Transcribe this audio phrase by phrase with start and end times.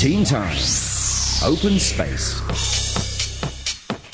[0.00, 0.56] Teen Time.
[1.44, 2.40] Open Space.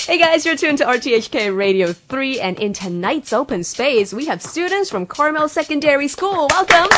[0.05, 4.43] Hey guys, you're tuned to RTHK Radio 3, and in tonight's open space, we have
[4.43, 6.49] students from Carmel Secondary School.
[6.51, 6.91] Welcome!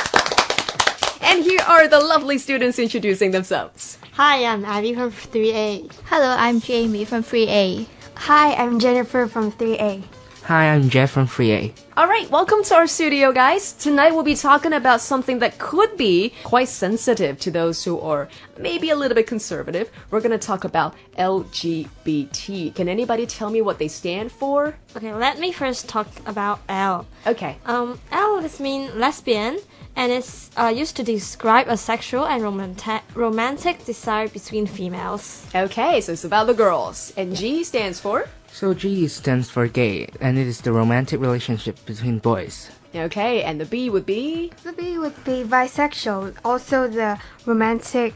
[1.21, 3.99] And here are the lovely students introducing themselves.
[4.15, 5.93] Hi, I'm Abby from 3A.
[6.07, 7.87] Hello, I'm Jamie from 3A.
[8.15, 10.03] Hi, I'm Jennifer from 3A.
[10.45, 11.75] Hi, I'm Jeff from Free A.
[11.99, 13.73] Alright, welcome to our studio, guys.
[13.75, 18.29] Tonight we'll be talking about something that could be quite sensitive to those who are
[18.57, 19.91] maybe a little bit conservative.
[20.11, 22.75] We're gonna talk about LGBT.
[22.75, 24.75] Can anybody tell me what they stand for?
[24.97, 27.07] Okay, let me first talk about L.
[27.27, 27.59] Okay.
[27.67, 29.59] Um, L is mean lesbian
[29.97, 35.45] and it's uh, used to describe a sexual and romantic romantic desire between females.
[35.55, 37.13] Okay, so it's about the girls.
[37.17, 38.29] And G stands for?
[38.53, 42.71] So G stands for gay, and it is the romantic relationship between boys.
[42.95, 44.51] Okay, and the B would be?
[44.65, 48.15] The B would be bisexual, also the romantic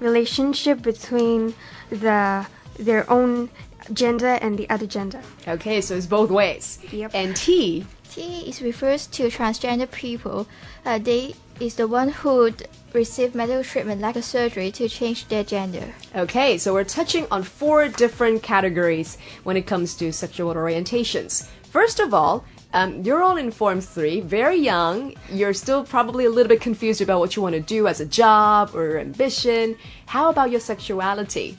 [0.00, 1.54] relationship between
[1.90, 2.46] the
[2.78, 3.48] their own
[3.92, 5.20] gender and the other gender.
[5.46, 6.78] Okay, so it's both ways.
[6.90, 7.12] Yep.
[7.14, 7.86] And T?
[8.10, 10.48] T is refers to transgender people.
[10.84, 12.64] Uh, they is the one who d-
[12.96, 15.94] receive medical treatment like a surgery to change their gender.
[16.16, 21.46] Okay, so we're touching on four different categories when it comes to sexual orientations.
[21.70, 25.14] First of all, um, you're all in Form 3, very young.
[25.30, 28.06] You're still probably a little bit confused about what you want to do as a
[28.06, 29.76] job or ambition.
[30.06, 31.56] How about your sexuality?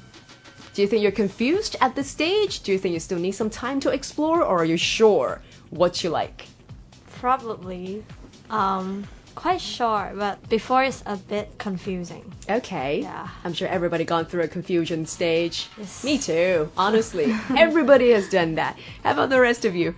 [0.73, 2.61] Do you think you're confused at this stage?
[2.61, 6.03] Do you think you still need some time to explore, or are you sure what
[6.03, 6.45] you like?
[7.19, 8.03] Probably,
[8.49, 9.07] um,
[9.37, 12.33] quite sure, but before it's a bit confusing.
[12.49, 13.01] Okay.
[13.01, 13.27] Yeah.
[13.43, 15.69] I'm sure everybody gone through a confusion stage.
[15.77, 16.03] Yes.
[16.03, 17.33] Me too, honestly.
[17.55, 18.77] everybody has done that.
[19.03, 19.95] How about the rest of you?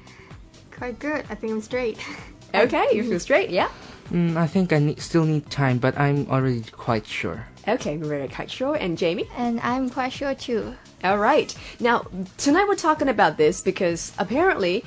[0.71, 1.25] Quite good.
[1.29, 1.97] I think I'm straight.
[2.51, 3.69] Okay, you feel straight, yeah?
[4.11, 7.45] Mm, I think I need, still need time, but I'm already quite sure.
[7.67, 8.73] Okay, we're very quite sure.
[8.73, 9.29] And Jamie?
[9.37, 10.73] And I'm quite sure too.
[11.03, 11.55] All right.
[11.79, 14.83] Now, tonight we're talking about this because apparently,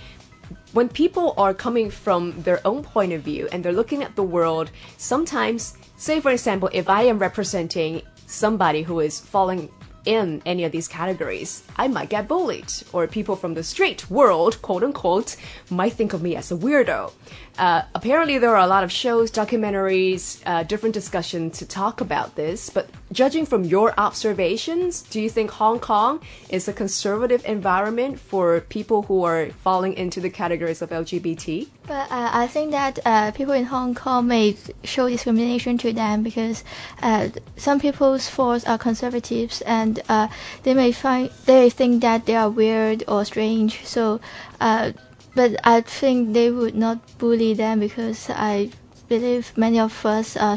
[0.73, 4.22] when people are coming from their own point of view and they're looking at the
[4.22, 9.69] world, sometimes, say for example, if I am representing somebody who is falling
[10.05, 14.61] in any of these categories, I might get bullied, or people from the street world,
[14.62, 15.37] quote unquote,
[15.71, 17.12] might think of me as a weirdo.
[17.59, 22.34] Uh, apparently, there are a lot of shows, documentaries, uh, different discussions to talk about
[22.34, 22.71] this.
[22.71, 28.61] But judging from your observations, do you think Hong Kong is a conservative environment for
[28.61, 31.69] people who are falling into the categories of LGBT?
[31.87, 36.23] But uh, I think that uh, people in Hong Kong may show discrimination to them
[36.23, 36.65] because
[37.03, 40.29] uh, some people's thoughts are conservatives and uh,
[40.62, 43.84] they may find they think that they are weird or strange.
[43.84, 44.21] So,
[44.61, 44.93] uh,
[45.34, 48.71] but I think they would not bully them because I
[49.09, 50.56] believe many of us are.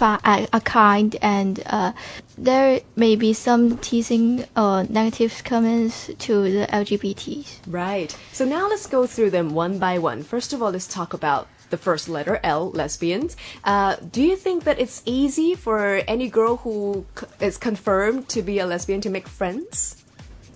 [0.00, 1.92] Tr- fi- Are are kind and uh,
[2.38, 7.60] there may be some teasing or negative comments to the LGBTs.
[7.66, 8.16] Right.
[8.32, 10.22] So now let's go through them one by one.
[10.22, 13.36] First of all, let's talk about the first letter L, lesbians.
[13.64, 18.42] Uh, do you think that it's easy for any girl who c- is confirmed to
[18.42, 20.02] be a lesbian to make friends?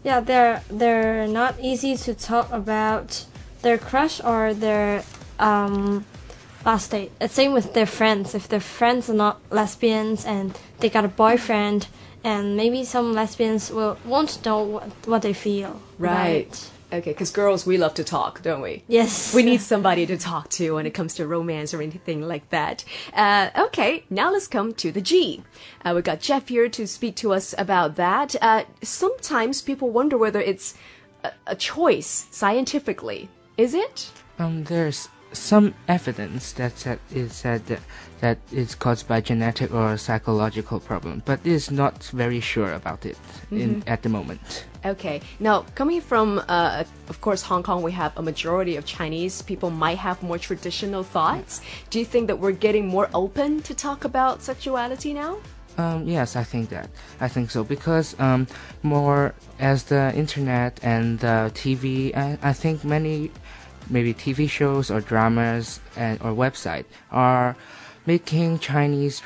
[0.02, 3.24] Yeah, they're they're not easy to talk about
[3.62, 5.04] their crush or their
[5.38, 6.04] um
[6.64, 7.12] last date.
[7.20, 8.34] It's same with their friends.
[8.34, 11.88] If their friends are not lesbians and they got a boyfriend,
[12.22, 15.80] and maybe some lesbians will won't know what, what they feel.
[15.98, 16.70] about it.
[16.92, 18.84] Okay, because girls, we love to talk, don't we?
[18.86, 19.34] Yes.
[19.34, 22.84] We need somebody to talk to when it comes to romance or anything like that.
[23.12, 25.42] Uh, okay, now let's come to the G.
[25.84, 28.36] Uh, we got Jeff here to speak to us about that.
[28.40, 30.74] Uh, sometimes people wonder whether it's
[31.24, 33.28] a, a choice scientifically.
[33.56, 34.10] Is it?
[34.38, 37.80] Um, there's some evidence that said, is said that,
[38.20, 43.18] that it's caused by genetic or psychological problem, but is not very sure about it
[43.50, 44.66] in, at the moment.
[44.84, 45.20] Okay.
[45.40, 49.70] Now, coming from, uh, of course, Hong Kong, we have a majority of Chinese people
[49.70, 51.60] might have more traditional thoughts.
[51.90, 55.38] Do you think that we're getting more open to talk about sexuality now?
[55.76, 56.88] Um, yes, I think that.
[57.20, 58.46] I think so because um,
[58.82, 63.30] more as the internet and the TV, I, I think many
[63.90, 67.56] maybe TV shows or dramas and or website are
[68.06, 69.22] making Chinese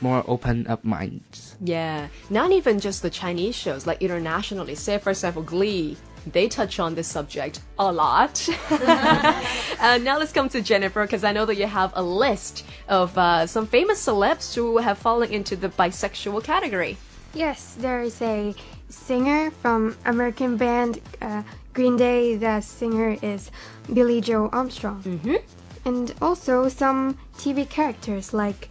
[0.00, 1.56] more open up minds.
[1.60, 4.74] Yeah, not even just the Chinese shows, like internationally.
[4.74, 5.96] Say, for example, Glee.
[6.26, 8.46] They touch on this subject a lot.
[8.70, 13.16] uh, now let's come to Jennifer, because I know that you have a list of
[13.16, 16.98] uh, some famous celebs who have fallen into the bisexual category.
[17.32, 18.54] Yes, there is a
[18.90, 21.42] singer from American band uh,
[21.72, 22.36] Green Day.
[22.36, 23.50] The singer is
[23.92, 25.02] Billie Joe Armstrong.
[25.02, 25.36] Mm-hmm.
[25.84, 28.68] And also some TV characters like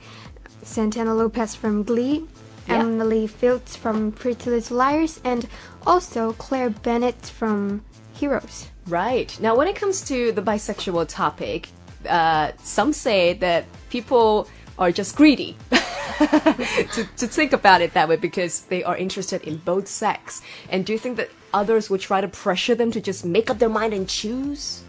[0.61, 2.27] Santana Lopez from Glee
[2.67, 2.81] Yeah.
[2.81, 5.47] Emily Fields from Pretty Little Liars, and
[5.87, 7.81] also Claire Bennet from
[8.13, 8.67] Heroes.
[8.87, 9.35] Right.
[9.41, 11.69] Now, when it comes to the bisexual topic,
[12.07, 15.57] uh, some say that people are just greedy
[16.93, 20.41] to, to think about it that way because they are interested in both sex.
[20.69, 23.59] And do you think that others would try to pressure them to just make up
[23.59, 24.83] their mind and choose?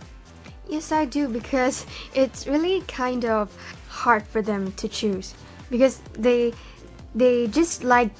[0.69, 3.55] Yes, I do because it's really kind of
[3.89, 5.35] hard for them to choose
[5.69, 6.53] because they
[7.15, 8.11] they just like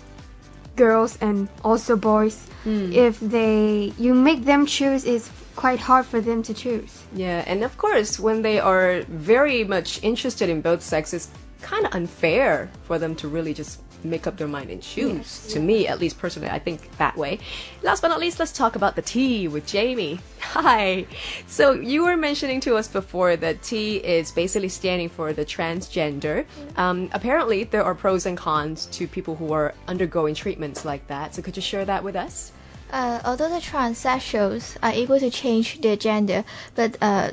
[0.77, 2.47] girls and also boys.
[2.65, 2.93] Hmm.
[2.93, 7.05] If they you make them choose, it's quite hard for them to choose.
[7.13, 11.29] Yeah, and of course, when they are very much interested in both sexes,
[11.63, 15.47] kind of unfair for them to really just make up their mind and choose.
[15.49, 17.39] To me, at least personally, I think that way.
[17.83, 20.21] Last but not least, let's talk about the T with Jamie.
[20.41, 21.07] Hi.
[21.47, 26.47] So you were mentioning to us before that T is basically standing for the transgender.
[26.77, 31.35] Um, apparently, there are pros and cons to people who are undergoing treatments like that.
[31.35, 32.53] So could you share that with us?
[32.93, 37.31] Uh, although the transsexuals are able to change their gender, but uh,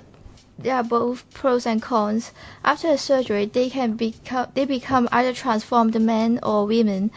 [0.60, 2.32] there are both pros and cons.
[2.64, 7.12] After a surgery, they can become they become either transformed men or women,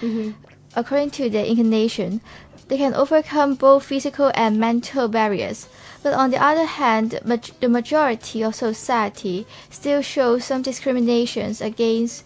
[0.74, 2.20] according to their inclination.
[2.68, 5.68] They can overcome both physical and mental barriers.
[6.02, 7.18] But on the other hand,
[7.60, 12.24] the majority of society still shows some discriminations against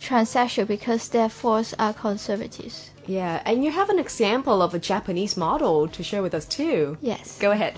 [0.00, 2.90] transsexual because their thoughts are conservatives.
[3.06, 6.96] Yeah, and you have an example of a Japanese model to share with us too.
[7.00, 7.38] Yes.
[7.38, 7.74] Go ahead.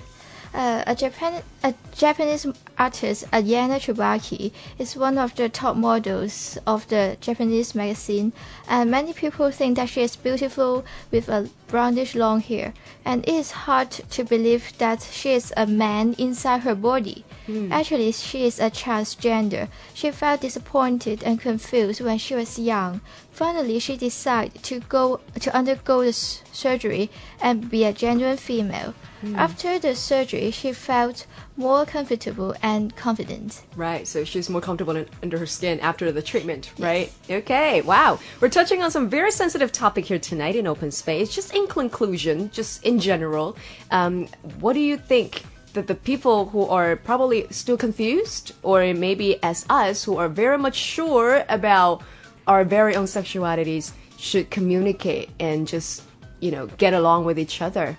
[0.52, 2.46] Uh, a, Japan, a Japanese
[2.76, 8.34] artist, Ayana Tsubaki, is one of the top models of the Japanese magazine,
[8.68, 13.34] and many people think that she is beautiful with a brownish long hair, and it
[13.34, 17.24] is hard to believe that she is a man inside her body.
[17.46, 17.72] Hmm.
[17.72, 19.68] Actually, she is a transgender.
[19.94, 23.00] She felt disappointed and confused when she was young.
[23.30, 28.94] Finally, she decided to go to undergo the surgery and be a genuine female.
[29.22, 29.36] Hmm.
[29.36, 31.26] After the surgery, she felt
[31.56, 33.62] more comfortable and confident.
[33.76, 37.12] Right, so she's more comfortable in, under her skin after the treatment, right?
[37.30, 38.18] Okay, wow.
[38.40, 41.34] We're touching on some very sensitive topic here tonight in open space.
[41.34, 43.56] Just in conclusion, just in general,
[43.90, 44.26] um,
[44.60, 49.66] what do you think that the people who are probably still confused, or maybe as
[49.68, 52.02] us who are very much sure about
[52.46, 56.02] our very own sexualities, should communicate and just,
[56.40, 57.96] you know, get along with each other?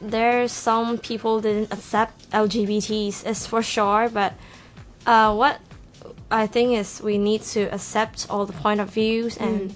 [0.00, 4.34] There's some people didn't accept LGBTs, is for sure, but
[5.06, 5.60] uh, what
[6.30, 9.74] I think is we need to accept all the point of views and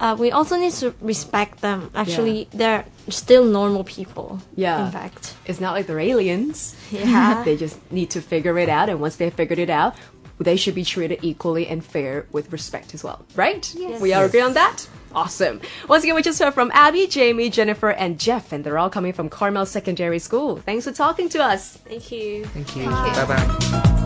[0.00, 1.90] uh, we also need to respect them.
[1.94, 4.40] Actually, they're still normal people.
[4.56, 4.86] Yeah.
[4.86, 5.34] In fact.
[5.44, 6.74] It's not like they're aliens.
[6.90, 7.42] Yeah.
[7.44, 9.94] they just need to figure it out, and once they figured it out,
[10.38, 13.72] they should be treated equally and fair with respect as well, right?
[13.74, 14.00] Yes.
[14.00, 14.88] We all agree on that?
[15.14, 15.60] Awesome.
[15.88, 19.12] Once again, we just heard from Abby, Jamie, Jennifer, and Jeff, and they're all coming
[19.12, 20.56] from Carmel Secondary School.
[20.58, 21.76] Thanks for talking to us.
[21.78, 22.44] Thank you.
[22.46, 22.84] Thank you.
[22.84, 23.96] Bye bye.